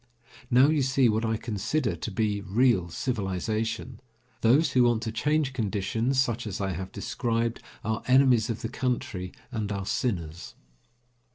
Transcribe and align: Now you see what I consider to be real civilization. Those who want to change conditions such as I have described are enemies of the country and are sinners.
Now 0.49 0.67
you 0.69 0.81
see 0.81 1.07
what 1.09 1.23
I 1.23 1.37
consider 1.37 1.95
to 1.95 2.09
be 2.11 2.41
real 2.41 2.89
civilization. 2.89 3.99
Those 4.41 4.71
who 4.71 4.85
want 4.85 5.03
to 5.03 5.11
change 5.11 5.53
conditions 5.53 6.19
such 6.19 6.47
as 6.47 6.59
I 6.59 6.71
have 6.71 6.91
described 6.91 7.61
are 7.83 8.01
enemies 8.07 8.49
of 8.49 8.63
the 8.63 8.69
country 8.69 9.31
and 9.51 9.71
are 9.71 9.85
sinners. 9.85 10.55